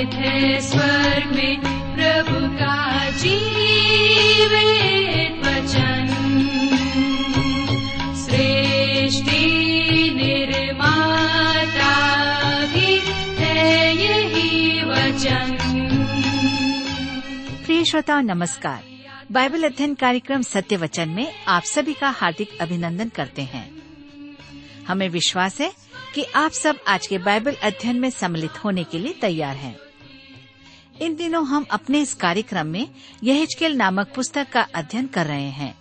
[0.00, 1.60] निहित स्वर्ग में
[1.96, 3.06] प्रभु का
[5.50, 6.06] वचन।
[8.16, 9.40] सृष्टि
[10.16, 11.06] निर्माता
[12.66, 13.00] भी
[13.44, 15.58] है यही वचन।
[17.66, 18.84] प्रिय श्रोताओ, नमस्कार।
[19.32, 23.70] बाइबल अध्ययन कार्यक्रम सत्य वचन में आप सभी का हार्दिक अभिनंदन करते हैं।
[24.88, 25.72] हमें विश्वास है
[26.14, 29.76] कि आप सब आज के बाइबल अध्ययन में सम्मिलित होने के लिए तैयार हैं।
[31.00, 32.88] इन दिनों हम अपने इस कार्यक्रम में
[33.24, 35.74] यहेजकेल नामक पुस्तक का अध्ययन कर रहे हैं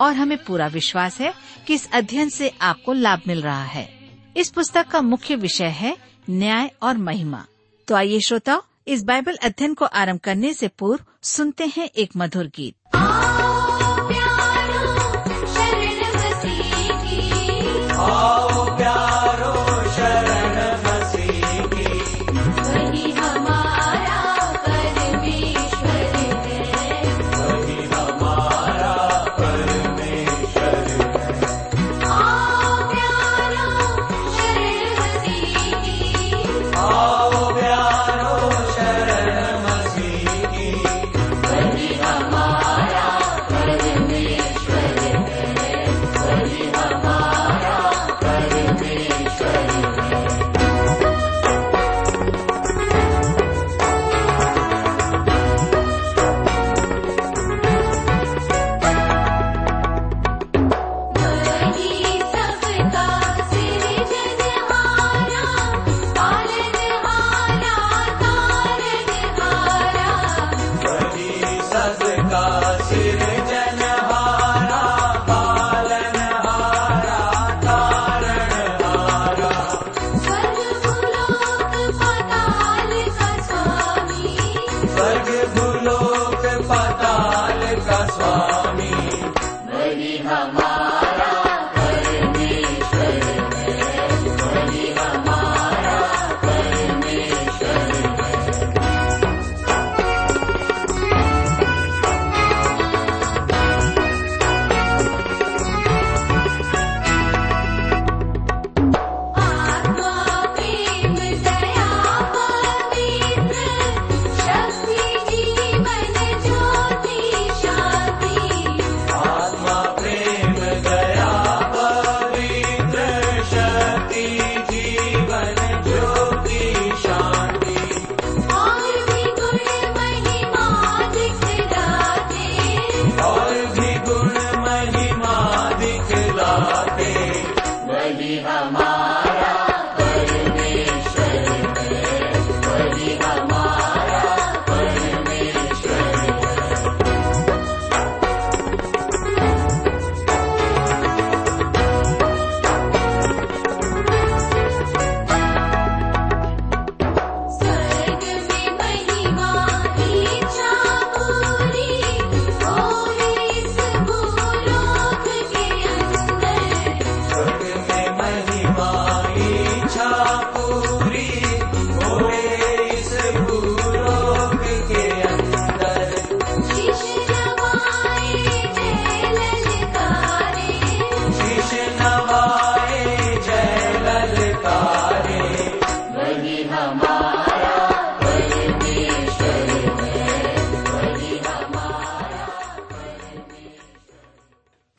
[0.00, 1.34] और हमें पूरा विश्वास है
[1.66, 3.88] कि इस अध्ययन से आपको लाभ मिल रहा है।
[4.36, 5.96] इस पुस्तक का मुख्य विषय है
[6.30, 7.44] न्याय और महिमा।
[7.88, 12.46] तो आइए श्रोताओ, इस बाइबल अध्ययन को आरंभ करने से पूर्व सुनते हैं एक मधुर
[12.46, 12.74] गीत।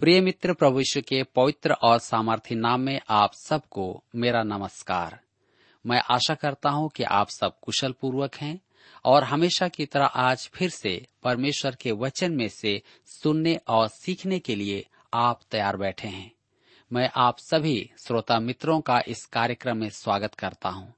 [0.04, 5.20] प्रिय मित्र प्रभु यीशु के पवित्र और सामर्थ्य नाम में आप सबको मेरा नमस्कार।
[5.86, 8.62] मैं आशा करता हूँ कि आप सब कुशल पूर्वक हैं
[9.06, 14.40] और हमेशा की तरह आज फिर से परमेश्वर के वचन में से सुनने और सीखने
[14.40, 16.32] के लिए आप तैयार बैठे हैं।
[16.94, 20.94] मैं आप सभी श्रोता मित्रों का इस कार्यक्रम में स्वागत करता हूँ।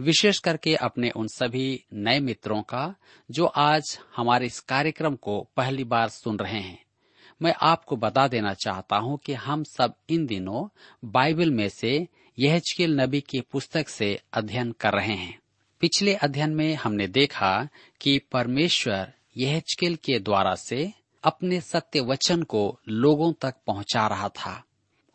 [0.00, 2.94] विशेष करके अपने उन सभी नए मित्रों का,
[3.30, 6.85] जो आज हमारे इस कार्यक्रम को पहली बार सुन रहे हैं।
[7.42, 10.68] मैं आपको बता देना चाहता हूँ कि हम सब इन दिनों
[11.04, 15.38] बाइबल में से यहजकेल नबी की पुस्तक से अध्ययन कर रहे हैं।
[15.80, 17.68] पिछले अध्ययन में हमने देखा
[18.00, 20.92] कि परमेश्वर यहजकेल के द्वारा से
[21.24, 24.64] अपने सत्य वचन को लोगों तक पहुँचा रहा था।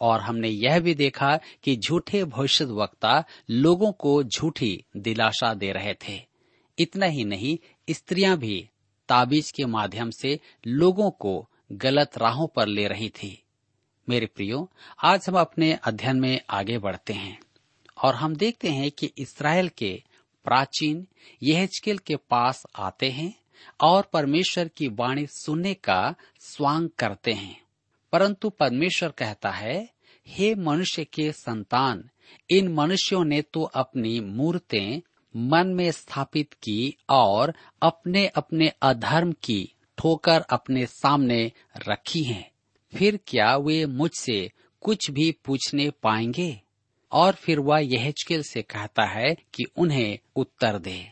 [0.01, 5.93] और हमने यह भी देखा कि झूठे भविष्य वक्ता लोगों को झूठी दिलासा दे रहे
[5.93, 6.21] थे।
[6.79, 7.57] इतना ही नहीं,
[7.89, 8.69] स्त्रियाँ भी
[9.09, 13.43] ताबीज के माध्यम से लोगों को गलत राहों पर ले रही थी।
[14.09, 14.71] मेरे प्रियो,
[15.03, 17.39] आज हम अपने अध्ययन में आगे बढ़ते हैं
[18.03, 20.03] और हम देखते हैं कि इसराइल के
[20.43, 21.07] प्राचीन
[21.43, 23.33] यहजकेल के पास आते हैं
[23.81, 27.61] और परमेश्वर की वाणी सुनने का स्वांग करते हैं।
[28.11, 29.89] परंतु परमेश्वर कहता है,
[30.27, 32.09] हे मनुष्य के संतान,
[32.49, 35.01] इन मनुष्यों ने तो अपनी मूर्तें
[35.35, 41.51] मन में स्थापित की और अपने अपने अधर्म की ठोकर अपने सामने
[41.87, 42.51] रखी हैं।
[42.97, 44.51] फिर क्या वे मुझसे
[44.81, 46.61] कुछ भी पूछने पाएँगे?
[47.11, 51.11] और फिर वह यहजकेल से कहता है कि उन्हें उत्तर दे।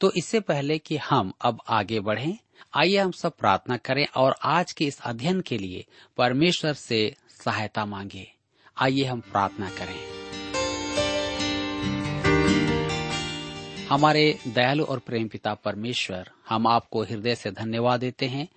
[0.00, 2.38] तो इससे पहले कि हम अब आगे बढ़ें,
[2.74, 5.86] आइए हम सब प्रार्थना करें और आज के इस अध्ययन के लिए
[6.16, 7.14] परमेश्वर से
[7.44, 8.32] सहायता मांगे।
[8.76, 10.17] आइए हम प्रार्थना करें।
[13.88, 18.48] हमारे दयालु और प्रेम पिता परमेश्वर, हम आपको हृदय से धन्यवाद देते हैं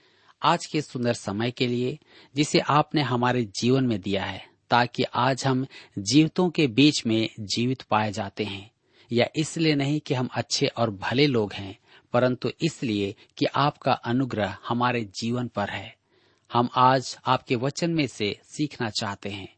[0.43, 1.99] आज के सुंदर समय के लिए,
[2.35, 5.65] जिसे आपने हमारे जीवन में दिया है, ताकि आज हम
[5.99, 8.71] जीवितों के बीच में जीवित पाए जाते हैं।
[9.11, 11.79] या इसलिए नहीं कि हम अच्छे और भले लोग हैं,
[12.13, 15.95] परंतु इसलिए कि आपका अनुग्रह हमारे जीवन पर है।
[16.53, 19.53] हम आज आपके वचन में से सीखना चाहते हैं।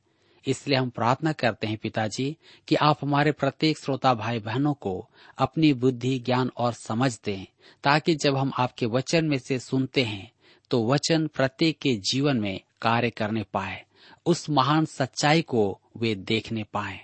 [0.48, 2.36] इसलिए हम प्रार्थना करते हैं पिताजी
[2.68, 7.46] कि आप हमारे प्रत्येक श्रोता भाई बहनों को अपनी बुद्धि, ज्ञान और समझ दें,
[7.84, 10.32] ताकि जब हम आपके वचन में से सुनते हैं
[10.72, 13.84] तो वचन प्रत्येक के जीवन में कार्य करने पाए,
[14.26, 17.00] उस महान सच्चाई को वे देखने पाए।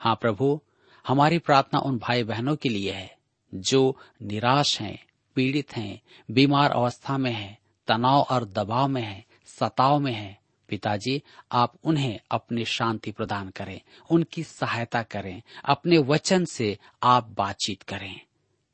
[0.00, 0.60] हाँ प्रभु,
[1.04, 3.16] हमारी प्रार्थना उन भाई बहनों के लिए है,
[3.54, 4.98] जो निराश हैं,
[5.36, 6.00] पीड़ित हैं,
[6.30, 7.58] बीमार अवस्था में हैं,
[7.88, 10.38] तनाव और दबाव में हैं, सताव में हैं
[10.68, 11.22] पिताजी,
[11.52, 13.80] आप उन्हें अपनी शांति प्रदान करें,
[14.10, 18.20] उनकी सहायता करें, अपने वचन से आप बातचीत करें।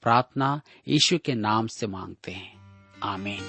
[0.02, 2.64] प्रार्थना यीशु के नाम से मांगते हैं।
[3.02, 3.43] आमीन।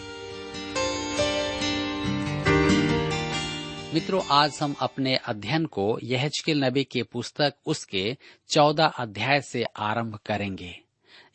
[3.93, 8.17] मित्रों, आज हम अपने अध्ययन को यहजकेल नबी के पुस्तक उसके
[8.49, 10.81] चौदह अध्याय से आरंभ करेंगे।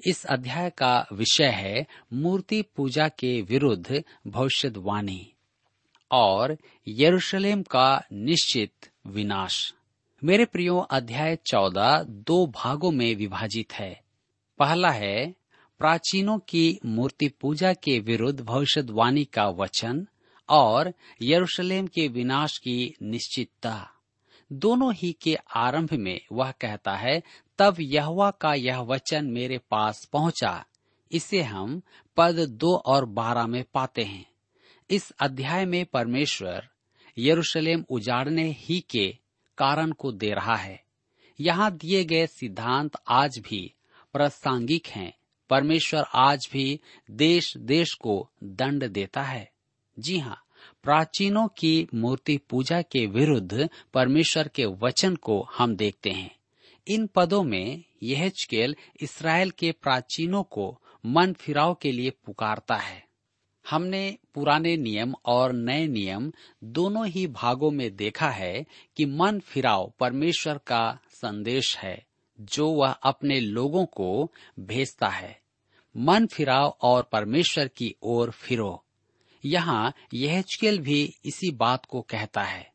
[0.06, 5.32] इस अध्याय का विषय है मूर्ति पूजा के विरुद्ध भविष्यवाणी।
[6.10, 6.58] और
[6.88, 8.72] यरूशलेम का निश्चित
[9.06, 9.74] विनाश।
[10.24, 14.02] मेरे प्रियो, अध्याय चौदह दो भागों में विभाजित है।
[14.58, 15.34] पहला है,
[15.78, 20.06] प्राचीनों की मूर्ति पूजा के विरुद्ध भविष्यवाणी का वचन
[20.48, 20.92] और
[21.22, 23.90] यरूशलेम के विनाश की निश्चितता।
[24.52, 27.22] दोनों ही के आरंभ में वह कहता है,
[27.58, 30.64] तब यहवा का यह वचन मेरे पास पहुँचा।
[31.12, 31.82] इसे हम
[32.16, 34.29] पद दो और बारह में पाते हैं।
[34.90, 36.68] इस अध्याय में परमेश्वर
[37.18, 39.18] यरूशलेम उजाड़ने ही के
[39.58, 40.84] कारण को दे रहा है।
[41.40, 43.74] यहाँ दिए गए सिद्धांत आज भी
[44.12, 45.12] प्रासंगिक हैं।
[45.50, 49.52] परमेश्वर आज भी देश देश को दंड देता है।
[49.98, 50.44] जी हाँ
[50.82, 56.36] प्राचीनों की मूर्ति पूजा के विरुद्ध परमेश्वर के वचन को हम देखते हैं।
[56.88, 58.32] इन पदों में यह
[59.00, 63.09] इसराइल के प्राचीनों को मन फिराव के लिए पुकारता है।
[63.70, 66.32] हमने पुराने नियम और नए नियम
[66.64, 68.66] दोनों ही भागों में देखा है
[68.96, 72.06] कि मन फिराव परमेश्वर का संदेश है,
[72.40, 75.40] जो वह अपने लोगों को भेजता है।
[75.96, 78.84] मन फिराव और परमेश्वर की ओर फिरो।
[79.44, 82.72] यहाँ यहचकेल भी इसी बात को कहता है।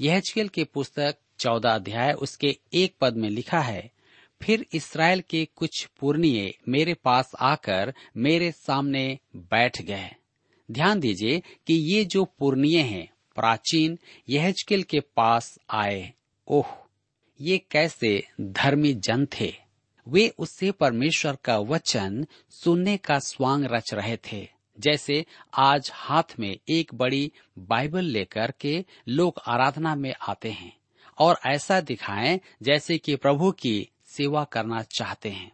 [0.00, 3.90] यहचकेल के पुस्तक चौदह अध्याय उसके एक पद में लिखा है
[4.42, 10.10] फिर इसराइल के कुछ पूर्णिय मेरे पास आकर मेरे सामने बैठ गए।
[10.70, 13.98] ध्यान दीजिए कि ये जो पूर्णिय हैं, प्राचीन
[14.28, 16.12] यहचकेल के पास आए।
[16.48, 16.66] ओह,
[17.40, 19.54] ये कैसे धर्मी जन थे।
[20.08, 24.48] वे उससे परमेश्वर का वचन सुनने का स्वांग रच रहे थे।
[24.80, 30.76] जैसे आज हाथ में एक बड़ी बाइबल लेकर के लोग आराधना में आते हैं।
[31.18, 35.52] और ऐसा दिखाएँ जैसे कि प्रभु की सेवा करना चाहते हैं।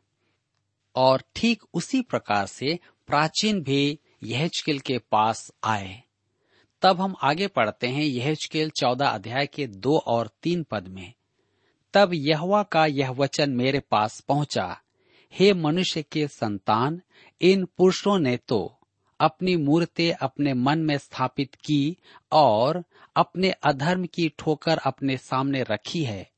[0.96, 6.02] और ठीक उसी प्रकार से प्राचीन भी यहचकेल के पास आए।
[6.82, 11.12] तब हम आगे पढ़ते हैं यहचकेल चौदह अध्याय के दो और तीन पद में।
[11.94, 14.80] तब यहवा का यह वचन मेरे पास पहुँचा,
[15.34, 17.00] हे मनुष्य के संतान,
[17.40, 18.78] इन पुरुषों ने तो
[19.20, 21.96] अपनी मूर्तें अपने मन में स्थापित की
[22.32, 22.84] और
[23.16, 26.30] अपने अधर्म की ठोकर अपने सामने रखी है।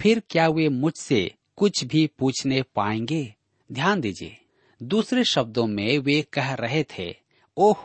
[0.00, 3.34] फिर क्या वे मुझसे कुछ भी पूछने पाएँगे?
[3.72, 4.36] ध्यान दीजिए।
[4.82, 7.16] दूसरे शब्दों में वे कह रहे थे,
[7.56, 7.76] ओह,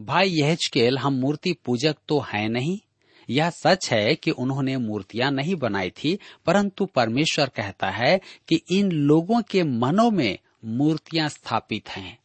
[0.00, 2.78] भाई यहचकेल हम मूर्ति पूजक तो है नहीं?
[3.30, 8.92] यह सच है कि उन्होंने मूर्तियाँ नहीं बनाई थी, परंतु परमेश्वर कहता है कि इन
[8.92, 12.18] लोगों के मनों में मूर्तियाँ स्थापित हैं।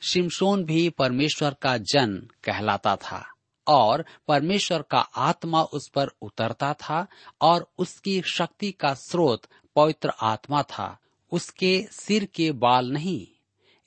[0.00, 3.26] शिमशोन भी परमेश्वर का जन कहलाता था,
[3.66, 7.06] और परमेश्वर का आत्मा उस पर उतरता था,
[7.40, 9.42] और उसकी शक्ति का स्रोत
[9.76, 10.98] पवित्र आत्मा था,
[11.32, 13.26] उसके सिर के बाल नहीं।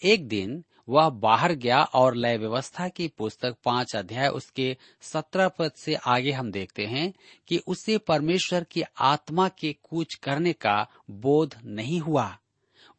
[0.01, 5.71] एक दिन वह बाहर गया और लय व्यवस्था की पुस्तक पाँच अध्याय उसके सत्रह पद
[5.71, 7.13] से आगे हम देखते हैं
[7.47, 12.37] कि उसे परमेश्वर की आत्मा के कूच करने का बोध नहीं हुआ।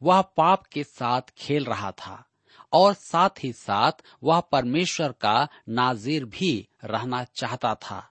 [0.03, 2.25] वह पाप के साथ खेल रहा था
[2.73, 3.93] और साथ ही साथ
[4.23, 8.11] वह परमेश्वर का नाजिर भी रहना चाहता था।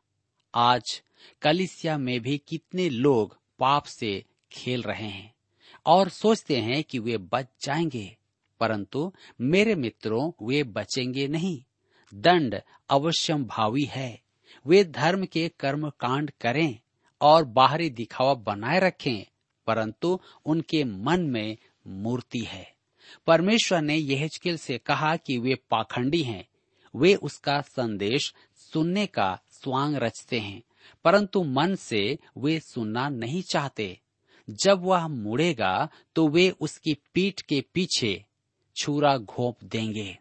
[0.53, 1.01] आज
[1.41, 5.35] कलिसिया में भी कितने लोग पाप से खेल रहे हैं
[5.85, 8.17] और सोचते हैं कि वे बच जाएँगे,
[8.59, 11.63] परंतु मेरे मित्रों, वे बचेंगे नहीं।
[12.13, 14.21] दंड अवश्यम भावी है।
[14.67, 16.79] वे धर्म के कर्म कांड करें
[17.21, 19.25] और बाहरी दिखावा बनाए रखें,
[19.67, 22.73] परंतु उनके मन में मूर्ति है।
[23.27, 26.47] परमेश्वर ने यहेजकेल से कहा कि वे पाखंडी हैं।
[26.95, 30.63] वे उसका संदेश सुनने का स्वांग रचते हैं,
[31.03, 34.01] परंतु मन से वे सुनना नहीं चाहते।
[34.47, 38.23] जब वह मुड़ेगा तो वे उसकी पीठ के पीछे
[38.75, 40.17] छुरा घोप देंगे।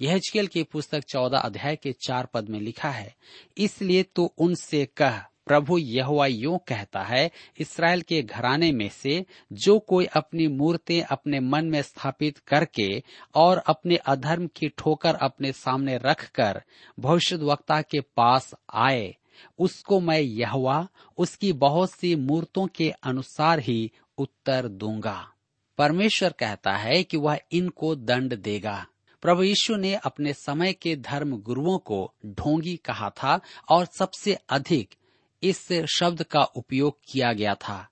[0.00, 3.14] यह की पुस्तक चौदह अध्याय के चार पद में लिखा है,
[3.58, 9.78] इसलिए तो उनसे कह, प्रभु यहोवा यूँ कहता है इसराइल के घराने में से जो
[9.78, 12.88] कोई अपनी मूर्तें अपने मन में स्थापित करके
[13.34, 16.62] और अपने अधर्म की ठोकर अपने सामने रखकर
[16.98, 19.14] भविष्य वक्ता के पास आए
[19.58, 25.32] उसको मैं यहवा, उसकी बहुत सी मूर्तों के अनुसार ही उत्तर दूँगा।
[25.78, 28.86] परमेश्वर कहता है कि वह इनको दंड देगा।
[29.22, 34.94] प्रभु यीशु ने अपने समय के धर्म गुरुओं को ढोंगी कहा था और सबसे अधिक
[35.42, 37.88] इस शब्द का उपयोग किया गया था।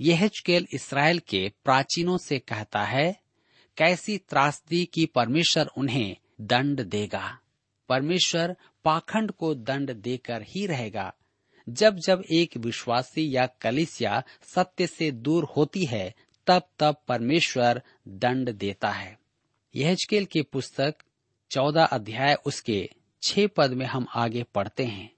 [0.00, 3.20] यह इसराइल के प्राचीनों से कहता है,
[3.76, 7.38] कैसी त्रासदी की परमेश्वर उन्हें दंड देगा।
[7.88, 11.14] परमेश्वर पाखंड को दंड देकर ही रहेगा।
[11.68, 16.14] जब जब एक विश्वासी या कलिसिया सत्य से दूर होती है,
[16.46, 19.18] तब तब परमेश्वर दंड देता है।
[19.76, 20.94] यहजकेल की पुस्तक
[21.50, 22.90] चौदह अध्याय उसके
[23.22, 25.12] छह पद में हम आगे पढ़ते हैं।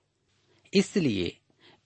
[0.75, 1.37] इसलिए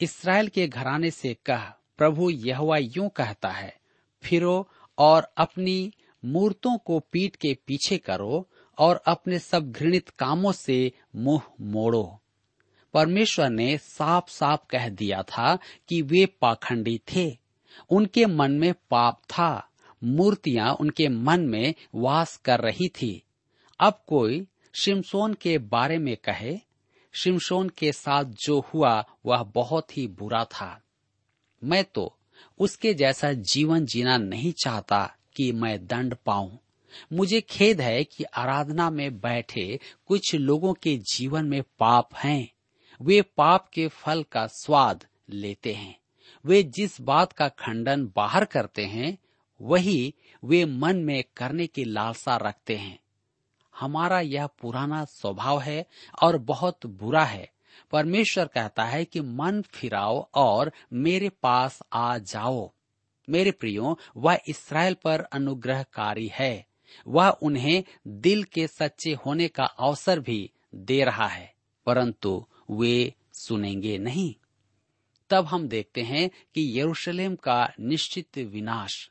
[0.01, 1.61] इसराइल के घराने से कह,
[1.99, 3.77] प्रभु यहवा यूँ कहता है,
[4.23, 5.93] फिरो और अपनी
[6.25, 8.49] मूर्तों को पीठ के पीछे करो
[8.79, 12.21] और अपने सब घृणित कामों से मुँह मोड़ो।
[12.95, 17.39] परमेश्वर ने साफ़ साफ़ कह दिया था कि वे पाखंडी थे।
[17.91, 19.71] उनके मन में पाप था।
[20.05, 23.23] मूर्तियाँ उनके मन में वास कर रही थी।
[23.81, 26.59] अब कोई शिमसोन के बारे में कहे
[27.13, 30.83] शिमसोन के साथ जो हुआ वह बहुत ही बुरा था।
[31.65, 32.19] मैं तो
[32.59, 36.59] उसके जैसा जीवन जीना नहीं चाहता कि मैं दंड पाऊँ।
[37.13, 42.53] मुझे खेद है कि आराधना में बैठे कुछ लोगों के जीवन में पाप हैं।
[43.03, 46.01] वे पाप के फल का स्वाद लेते हैं।
[46.45, 49.19] वे जिस बात का खंडन बाहर करते हैं,
[49.61, 52.99] वही वे मन में करने की लालसा रखते हैं।
[53.81, 55.87] हमारा यह पुराना स्वभाव है
[56.23, 57.53] और बहुत बुरा है।
[57.93, 62.73] परमेश्वर कहता है कि मन फिराओ और मेरे पास आ जाओ।
[63.29, 66.67] मेरे प्रियो, वह इसराइल पर अनुग्रहकारी है।
[67.09, 71.55] वह उन्हें दिल के सच्चे होने का अवसर भी दे रहा है,
[71.87, 74.35] परंतु वे सुनेंगे नहीं।
[75.31, 79.11] तब हम देखते हैं कि यरूशलेम का निश्चित विनाश।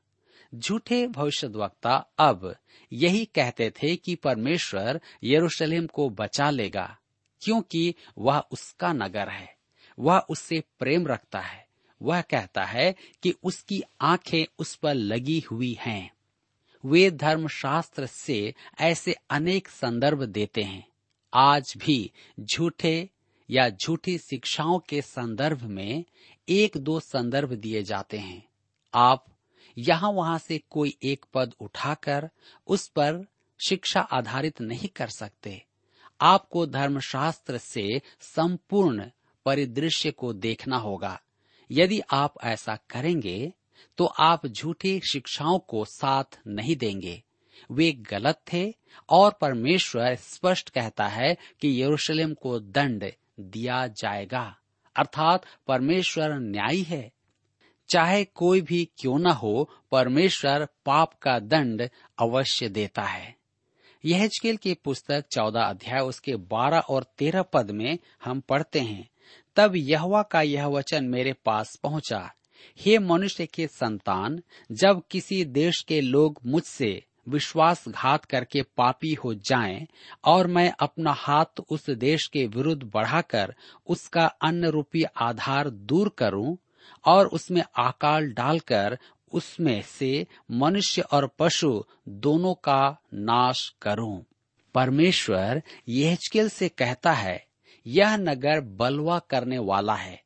[0.55, 2.55] झूठे भविष्यवक्ता अब
[2.93, 6.97] यही कहते थे कि परमेश्वर यरूशलेम को बचा लेगा,
[7.41, 9.55] क्योंकि वह उसका नगर है,
[9.99, 11.67] वह उससे प्रेम रखता है,
[12.01, 16.12] वह कहता है कि उसकी आँखें उस पर लगी हुई हैं।
[16.85, 20.87] वे धर्मशास्त्र से ऐसे अनेक संदर्भ देते हैं।
[21.33, 23.09] आज भी झूठे
[23.49, 26.05] या झूठी शिक्षाओं के संदर्भ में
[26.49, 28.47] एक दो संदर्भ दिए जाते हैं।
[28.93, 29.25] आप
[29.77, 32.29] यहाँ वहाँ से कोई एक पद उठाकर
[32.67, 33.25] उस पर
[33.67, 35.65] शिक्षा आधारित नहीं कर सकते।
[36.21, 39.09] आपको धर्मशास्त्र से संपूर्ण
[39.45, 41.21] परिदृश्य को देखना होगा।
[41.71, 43.53] यदि आप ऐसा करेंगे
[43.97, 47.23] तो आप झूठी शिक्षाओं को साथ नहीं देंगे।
[47.71, 48.73] वे गलत थे
[49.09, 54.57] और परमेश्वर स्पष्ट कहता है कि यरूशलेम को दंड दिया जाएगा।
[54.95, 57.11] अर्थात परमेश्वर न्यायी है।
[57.89, 63.35] चाहे कोई भी क्यों न हो, परमेश्वर पाप का दंड अवश्य देता है।
[64.05, 69.09] यह की पुस्तक चौदह अध्याय उसके बारह और तेरह पद में हम पढ़ते हैं,
[69.55, 72.33] तब यहवा का यह वचन मेरे पास पहुँचा
[72.77, 79.87] हे मनुष्य के संतान, जब किसी देश के लोग मुझसे विश्वासघात करके पापी हो जाएँ
[80.25, 83.55] और मैं अपना हाथ उस देश के विरुद्ध बढ़ाकर
[83.87, 86.57] उसका अन्न रूपी आधार दूर करूँ
[87.05, 88.99] और उसमें आकाल डालकर
[89.31, 94.25] उसमें से मनुष्य और पशु दोनों का नाश करूँ।
[94.75, 97.47] परमेश्वर यहजकेल से कहता है,
[97.87, 100.22] यह नगर बलवा करने वाला है।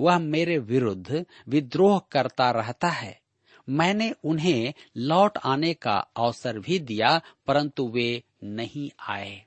[0.00, 3.20] वह मेरे विरुद्ध विद्रोह करता रहता है।
[3.68, 9.44] मैंने उन्हें लौट आने का अवसर भी दिया, परंतु वे नहीं आए।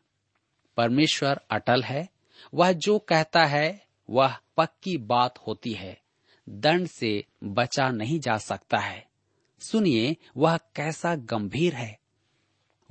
[0.78, 2.10] परमेश्वर अटल है।
[2.54, 6.02] वह जो कहता है, वह पक्की बात होती है।
[6.50, 9.08] दंड से बचा नहीं जा सकता है।
[9.60, 12.00] सुनिए, वह कैसा गंभीर है।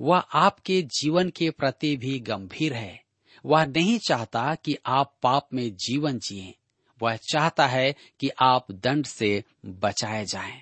[0.01, 3.03] वह आपके जीवन के प्रति भी गंभीर है।
[3.45, 6.55] वह नहीं चाहता कि आप पाप में जीवन जिए।
[7.03, 10.61] वह चाहता है कि आप दंड से बचाए जाएँ।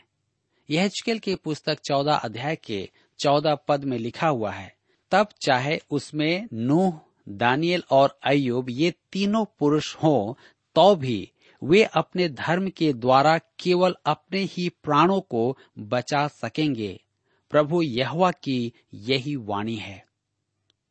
[0.70, 4.74] यह की पुस्तक चौदह अध्याय के चौदह पद में लिखा हुआ है,
[5.12, 10.34] तब चाहे उसमें नूह, दानियल और अयुब ये तीनों पुरुष हों
[10.76, 11.32] तो भी
[11.62, 17.00] वे अपने धर्म के द्वारा केवल अपने ही प्राणों को बचा सकेंगे
[17.52, 20.04] प्रभु यहवा की यही वाणी है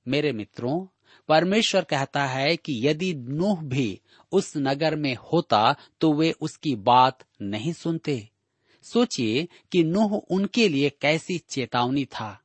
[0.07, 0.79] मेरे मित्रों
[1.31, 4.01] परमेश्वर कहता है कि यदि नूह भी
[4.33, 8.29] उस नगर में होता तो वे उसकी बात नहीं सुनते।
[8.83, 12.41] सोचिए कि नूह उनके लिए कैसी चेतावनी था।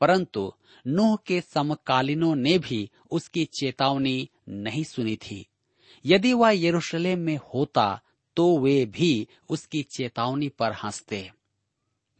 [0.00, 0.52] परंतु
[0.86, 5.46] नूह के समकालीनों ने भी उसकी चेतावनी नहीं सुनी थी।
[6.06, 8.00] यदि वह यरूशलेम में होता
[8.36, 11.30] तो वे भी उसकी चेतावनी पर हँसते।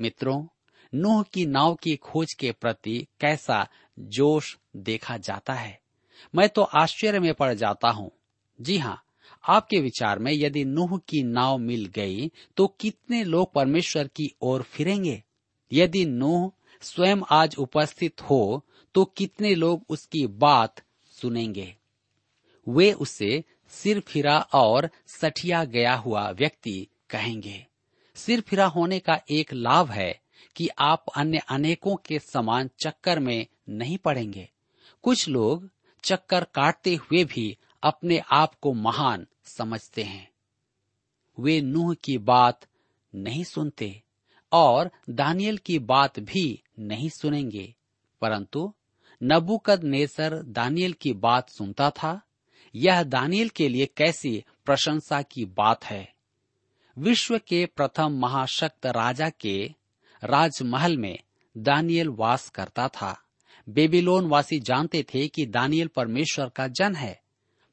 [0.00, 0.46] मित्रों,
[0.94, 5.80] नूह की नाव की खोज के प्रति कैसा जोश देखा जाता है।
[6.34, 8.10] मैं तो आश्चर्य में पड़ जाता हूँ।
[8.60, 9.02] जी हाँ
[9.44, 14.62] आपके विचार में यदि नूह की नाव मिल गई तो कितने लोग परमेश्वर की ओर
[14.62, 15.22] फिरेंगे?
[15.72, 16.50] यदि नूह
[16.82, 21.74] स्वयं आज उपस्थित हो तो कितने लोग उसकी बात सुनेंगे?
[22.68, 27.66] वे उसे सिर फिरा और सठिया गया हुआ व्यक्ति कहेंगे।
[28.14, 30.20] सिर फिरा होने का एक लाभ है
[30.56, 34.48] कि आप अन्य अनेकों के समान चक्कर में नहीं पड़ेंगे।
[35.02, 35.70] कुछ लोग
[36.04, 40.30] चक्कर काटते हुए भी अपने आप को महान समझते हैं।
[41.38, 42.66] वे नूह की बात
[43.14, 44.02] नहीं सुनते
[44.52, 47.74] और दानियल की बात भी नहीं सुनेंगे,
[48.20, 48.74] परंतु
[49.22, 52.20] नबुकद नेसर दानियल की बात सुनता था।
[52.74, 56.14] यह दानियल के लिए कैसी प्रशंसा की बात है।
[56.98, 59.74] विश्व के प्रथम महाशक्त राजा के
[60.24, 61.18] राजमहल में
[61.58, 63.22] दानियल वास करता था।
[63.68, 67.20] बेबीलोन वासी जानते थे कि दानियल परमेश्वर का जन है।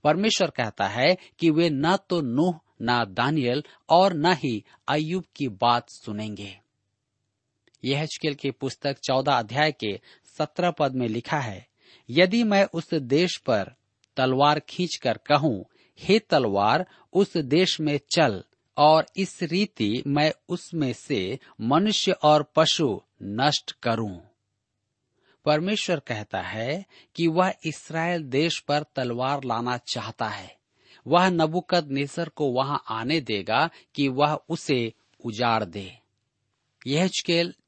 [0.04, 5.48] परमेश्वर कहता है कि वे न तो नूह, न दानियल और न ही अयुब की
[5.48, 6.60] बात सुनेंगे।
[7.86, 10.00] यह की पुस्तक चौदह अध्याय के
[10.38, 11.68] सत्रह पद में लिखा है,
[12.10, 13.76] यदि मैं उस देश पर
[14.18, 15.66] तलवार खींचकर कहूँ,
[16.00, 18.44] हे तलवार, उस देश में चल,
[18.78, 24.27] और इस रीति मैं उसमें से मनुष्य और पशु नष्ट करूँ।
[25.48, 30.56] परमेश्वर कहता है कि वह इसराइल देश पर तलवार लाना चाहता है।
[31.06, 34.94] वह नबुकद नेसर को वहाँ आने देगा कि वह उसे
[35.26, 35.92] उजाड़ दे।
[36.88, 37.10] यह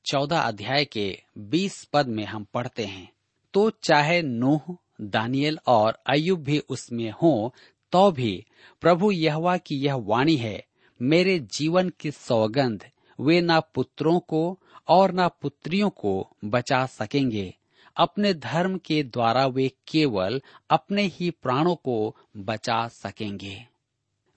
[0.06, 3.10] चौदह अध्याय के बीस पद में हम पढ़ते हैं
[3.54, 7.54] तो चाहे नूह, दानियल और अयुब भी उसमें हो
[7.94, 8.46] तो भी
[8.82, 10.64] प्रभु यहवा की यह वाणी है,
[11.00, 12.86] मेरे जीवन की सौगंध
[13.20, 17.54] वे ना पुत्रों को और ना पुत्रियों को बचा सकेंगे।
[18.00, 23.58] अपने धर्म के द्वारा वे केवल अपने ही प्राणों को बचा सकेंगे।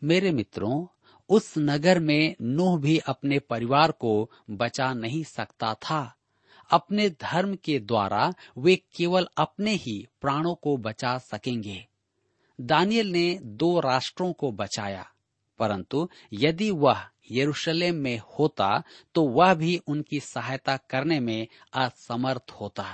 [0.02, 0.86] मेरे मित्रों,
[1.30, 6.02] उस नगर में नूह भी अपने परिवार को बचा नहीं सकता था।
[6.70, 11.86] अपने धर्म के द्वारा वे केवल अपने ही प्राणों को बचा सकेंगे।
[12.58, 15.06] दानियल ने दो राष्ट्रों को बचाया,
[15.60, 18.82] परंतु यदि वह यरूशलेम में होता
[19.14, 22.86] तो वह भी उनकी सहायता करने में असमर्थ होता।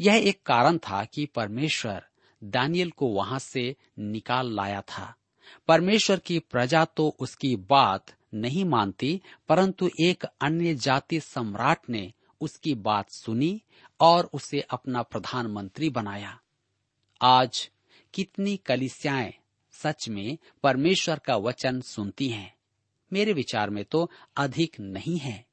[0.00, 2.06] यह एक कारण था कि परमेश्वर
[2.44, 5.14] दानियल को वहाँ से निकाल लाया था।
[5.68, 12.74] परमेश्वर की प्रजा तो उसकी बात नहीं मानती, परंतु एक अन्य जाति सम्राट ने उसकी
[12.74, 13.62] बात सुनी
[14.00, 16.40] और उसे अपना प्रधानमंत्री बनाया।
[17.22, 17.70] आज
[18.14, 19.34] कितनी कलिसियाएँ
[19.72, 22.56] सच में परमेश्वर का वचन सुनती हैं।
[23.12, 25.45] मेरे विचार में तो अधिक नहीं है।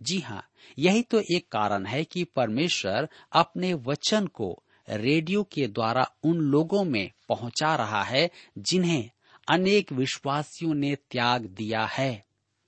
[0.00, 0.42] जी हाँ
[0.78, 6.84] यही तो एक कारण है कि परमेश्वर अपने वचन को रेडियो के द्वारा उन लोगों
[6.84, 9.10] में पहुँचा रहा है जिन्हें
[9.48, 12.24] अनेक विश्वासियों ने त्याग दिया है।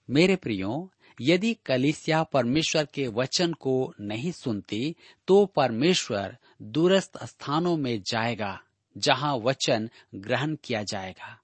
[0.09, 0.91] मेरे प्रियो,
[1.21, 4.95] यदि कलिसिया परमेश्वर के वचन को नहीं सुनती
[5.29, 8.59] तो परमेश्वर दूरस्थ स्थानों में जाएगा,
[8.97, 11.39] जहाँ वचन ग्रहण किया जाएगा।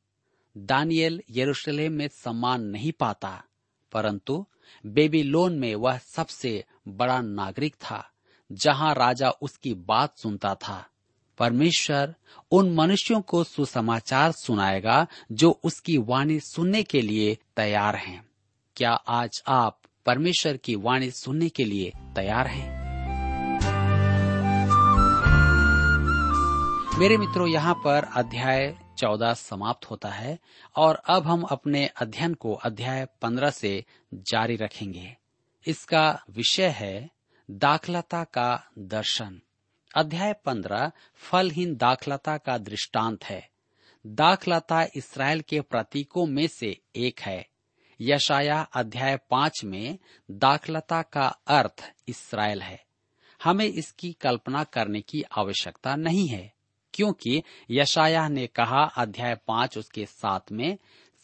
[0.57, 3.42] दानियल यरूशलेम में सम्मान नहीं पाता,
[3.92, 4.44] परंतु
[4.87, 8.11] बेबीलोन में वह सबसे बड़ा नागरिक था,
[8.52, 10.87] जहाँ राजा उसकी बात सुनता था।
[11.38, 12.14] परमेश्वर
[12.50, 18.28] उन मनुष्यों को सुसमाचार सुनाएगा जो उसकी वाणी सुनने के लिए तैयार हैं।
[18.76, 22.78] क्या आज आप परमेश्वर की वाणी सुनने के लिए तैयार हैं?
[26.98, 30.39] मेरे मित्रों, यहाँ पर अध्याय चौदह समाप्त होता है
[30.77, 33.85] और अब हम अपने अध्ययन को अध्याय पंद्रह से
[34.15, 35.17] जारी रखेंगे।
[35.67, 37.11] इसका विषय है
[37.51, 39.41] दाखलता का दर्शन।
[39.97, 43.49] अध्याय पंद्रह फलहीन दाखलता का दृष्टांत है।
[44.07, 47.49] दाखलता इसराइल के प्रतीकों में से एक है।
[48.01, 49.99] यशाया अध्याय पाँच में
[50.31, 52.85] दाखलता का अर्थ इसराइल है।
[53.45, 56.58] हमें इसकी कल्पना करने की आवश्यकता नहीं है।
[56.94, 60.79] क्योंकि यशाया ने कहा, अध्याय पाँच, उसके साथ में,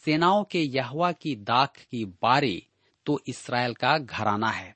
[0.05, 2.67] सेनाओं के यहवा की दाख की बारी
[3.05, 4.75] तो इसराइल का घराना है।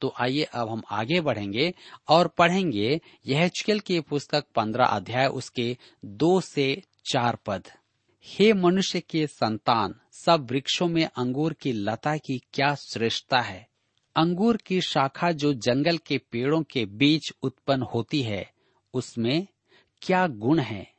[0.00, 1.74] तो आइए अब हम आगे बढ़ेंगे
[2.08, 3.50] और पढ़ेंगे यह
[3.86, 7.66] की पुस्तक पंद्रह अध्याय, उसके दो से चार पद।
[8.24, 13.68] हे मनुष्य के संतान, सब वृक्षों में अंगूर की लता की क्या श्रेष्ठता है?
[14.16, 18.52] अंगूर की शाखा जो जंगल के पेड़ों के बीच उत्पन्न होती है,
[18.94, 19.46] उसमें
[20.02, 20.92] क्या गुण है?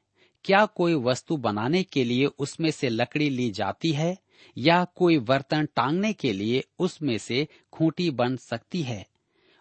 [0.45, 4.17] क्या कोई वस्तु बनाने के लिए उसमें से लकड़ी ली जाती है?
[4.57, 9.07] या कोई बर्तन टांगने के लिए उसमें से खूंटी बन सकती है?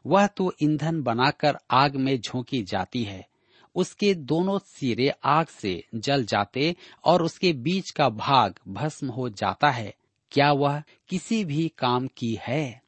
[0.07, 3.29] वह तो ईंधन बनाकर आग में झोंकी जाती है।
[3.75, 9.71] उसके दोनों सिरे आग से जल जाते और उसके बीच का भाग भस्म हो जाता
[9.71, 9.95] है।
[10.31, 12.83] क्या वह किसी भी काम की है?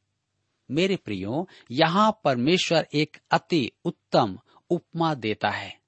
[0.71, 4.39] मेरे प्रियो, यहाँ परमेश्वर एक अति उत्तम
[4.71, 5.80] उपमा देता है।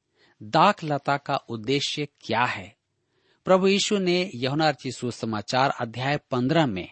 [0.43, 2.77] दाखलता का उद्देश्य क्या है?
[3.45, 6.89] प्रभु यीशु ने यहुनार्ची सुसमाचार अध्याय पंद्रह में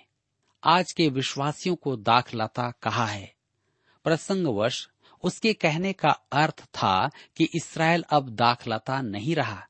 [0.65, 3.35] आज के विश्वासियों को दाखलता कहा है।
[4.05, 4.89] प्रसंगवश,
[5.25, 9.67] उसके कहने का अर्थ था कि इसराइल अब दाखलता नहीं रहा।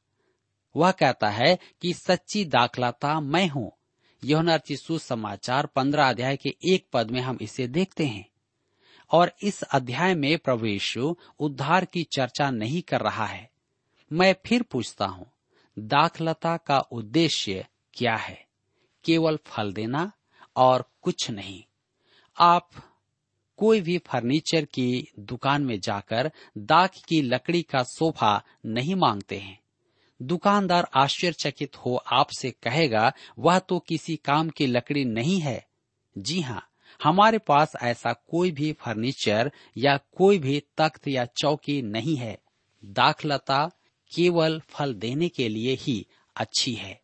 [0.76, 3.72] वह कहता है कि सच्ची दाखलता मैं हूँ।
[4.24, 8.28] यहुनार्ची सुसमाचार पंद्रह अध्याय के एक पद में हम इसे देखते हैं।
[9.10, 13.50] और इस अध्याय में प्रभु यीशु उद्धार की चर्चा नहीं कर रहा है।
[14.12, 15.26] मैं फिर पूछता हूँ,
[15.78, 18.46] दाखलता का उद्देश्य क्या है?
[19.04, 20.12] केवल फल देना
[20.56, 21.64] और कुछ नहीं।
[22.38, 22.70] आप
[23.56, 29.60] कोई भी फर्नीचर की दुकान में जाकर दाख की लकड़ी का सोफा नहीं मांगते हैं।
[30.22, 35.66] दुकानदार आश्चर्यचकित हो आपसे कहेगा, वह तो किसी काम की लकड़ी नहीं है।
[36.18, 36.66] जी हाँ
[37.04, 42.38] हमारे पास ऐसा कोई भी फर्नीचर या कोई भी तख्त या चौकी नहीं है।
[42.84, 43.70] दाखलता
[44.12, 46.04] केवल फल देने के लिए ही
[46.36, 47.00] अच्छी है।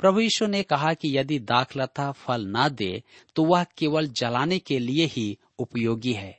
[0.00, 3.02] प्रभु यीशु ने कहा कि यदि दाखलता फल न दे
[3.36, 6.38] तो वह केवल जलाने के लिए ही उपयोगी है।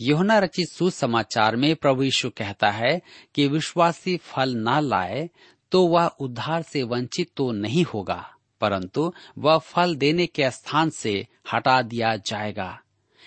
[0.00, 3.00] योना रचित सुसमाचार में प्रभु यीशु कहता है
[3.34, 5.28] कि विश्वासी फल न लाए
[5.72, 8.24] तो वह उद्धार से वंचित तो नहीं होगा,
[8.60, 11.14] परंतु वह फल देने के स्थान से
[11.52, 12.78] हटा दिया जाएगा।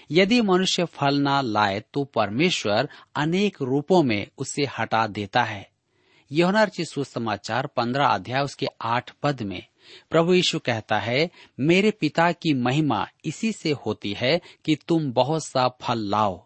[0.10, 5.70] यदि मनुष्य फल न लाए तो परमेश्वर अनेक रूपों में उसे हटा देता है।
[6.32, 9.68] यौनार्ची सुसमाचार पंद्रह अध्याय उसके आठ पद में,
[10.10, 15.46] प्रभु यीशु कहता है, मेरे पिता की महिमा इसी से होती है कि तुम बहुत
[15.46, 16.46] सा फल लाओ।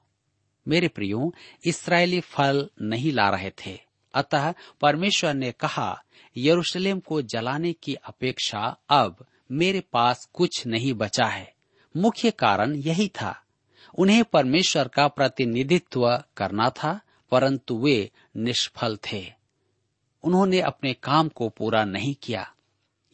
[0.67, 1.33] मेरे प्रियो,
[1.65, 3.79] इसराइली फल नहीं ला रहे थे।
[4.13, 6.03] अतः परमेश्वर ने कहा,
[6.37, 11.53] यरूशलेम को जलाने की अपेक्षा अब मेरे पास कुछ नहीं बचा है।
[11.97, 13.41] मुख्य कारण यही था।
[13.97, 16.99] उन्हें परमेश्वर का प्रतिनिधित्व करना था,
[17.31, 19.40] परंतु वे निष्फल थे।
[20.23, 22.53] उन्होंने अपने काम को पूरा नहीं किया।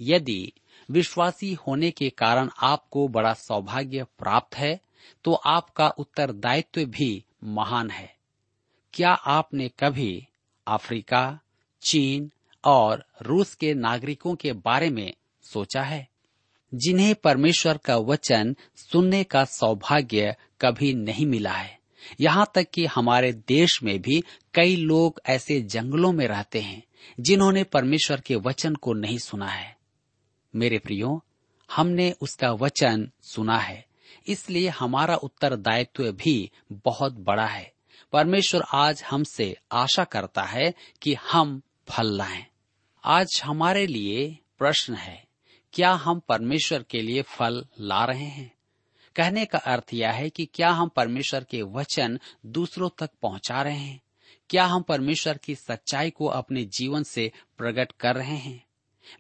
[0.01, 0.51] यदि
[0.91, 4.79] विश्वासी होने के कारण आपको बड़ा सौभाग्य प्राप्त है
[5.23, 8.15] तो आपका उत्तरदायित्व भी महान है।
[8.93, 10.27] क्या आपने कभी
[10.67, 11.39] अफ्रीका,
[11.81, 12.31] चीन
[12.65, 16.07] और रूस के नागरिकों के बारे में सोचा है?
[16.73, 21.79] जिन्हें परमेश्वर का वचन सुनने का सौभाग्य कभी नहीं मिला है।
[22.21, 26.83] यहाँ तक कि हमारे देश में भी कई लोग ऐसे जंगलों में रहते हैं।
[27.19, 29.77] जिन्होंने परमेश्वर के वचन को नहीं सुना है।
[30.55, 31.23] मेरे प्रियो,
[31.71, 33.85] हमने उसका वचन सुना है।
[34.27, 37.73] इसलिए हमारा उत्तरदायित्व भी बहुत बड़ा है।
[38.13, 42.45] परमेश्वर आज हमसे आशा करता है कि हम फल लाएँ।
[43.03, 45.27] आज हमारे लिए प्रश्न है,
[45.73, 48.55] क्या हम परमेश्वर के लिए फल ला रहे हैं?
[49.15, 53.77] कहने का अर्थ यह है कि क्या हम परमेश्वर के वचन दूसरों तक पहुँचा रहे
[53.77, 54.01] हैं?
[54.49, 58.63] क्या हम परमेश्वर की सच्चाई को अपने जीवन से प्रकट कर रहे हैं?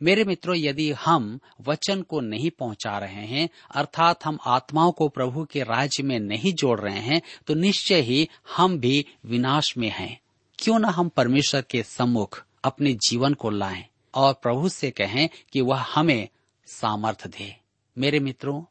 [0.03, 5.45] मेरे मित्रों, यदि हम वचन को नहीं पहुँचा रहे हैं, अर्थात हम आत्माओं को प्रभु
[5.45, 10.19] के राज्य में नहीं जोड़ रहे हैं तो निश्चय ही हम भी विनाश में हैं।
[10.59, 13.85] क्यों न हम परमेश्वर के सम्मुख अपने जीवन को लाएँ
[14.15, 16.27] और प्रभु से कहें कि वह हमें
[16.67, 17.55] सामर्थ दे।
[17.97, 18.63] मेरे मित्रों,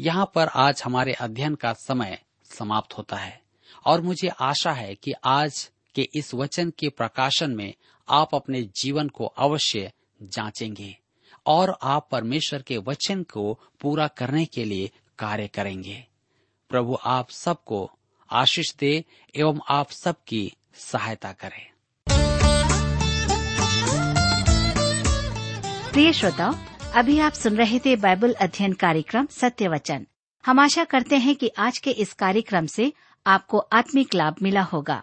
[0.00, 3.40] यहाँ पर आज हमारे अध्ययन का समय समाप्त होता है
[3.86, 7.74] और मुझे आशा है कि आज के इस वचन के प्रकाशन में
[8.08, 10.96] आप अपने जीवन को अवश्य जांचेंगे
[11.46, 16.06] और आप परमेश्वर के वचन को पूरा करने के लिए कार्य करेंगे।
[16.68, 17.90] प्रभु आप सबको
[18.30, 19.04] आशीष दे
[19.36, 21.72] एवं आप सबकी सहायता करें।
[25.92, 26.54] प्रिय श्रोताओ,
[26.94, 30.06] अभी आप सुन रहे थे बाइबल अध्ययन कार्यक्रम सत्य वचन।
[30.46, 32.92] हम आशा करते हैं कि आज के इस कार्यक्रम से
[33.26, 35.02] आपको आत्मिक लाभ मिला होगा।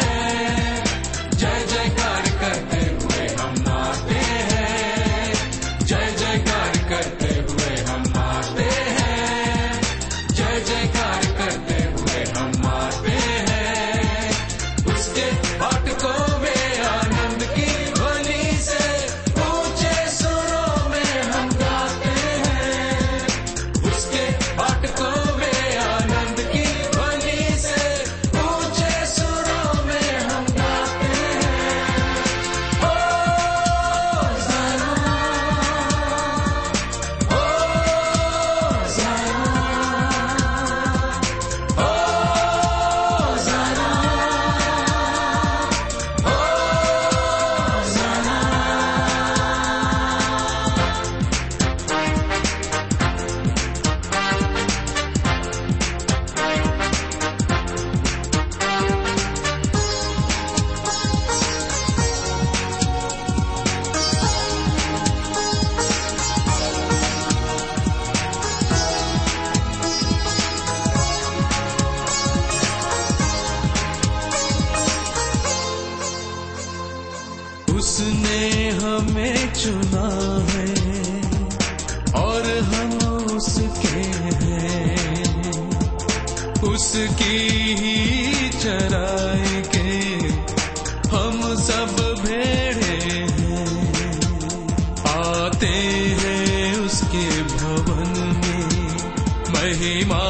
[99.81, 100.20] महिमा